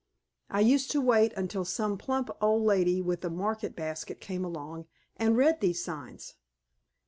[0.49, 4.87] I used to wait until some plump old lady with a market basket came along
[5.17, 6.33] and read these signs.